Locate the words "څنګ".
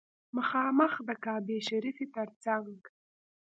2.43-2.79